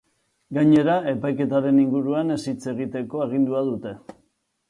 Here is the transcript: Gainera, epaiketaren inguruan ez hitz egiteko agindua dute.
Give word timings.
Gainera, 0.57 0.95
epaiketaren 1.11 1.77
inguruan 1.83 2.35
ez 2.35 2.39
hitz 2.53 2.59
egiteko 2.73 3.21
agindua 3.29 3.65
dute. 3.71 3.93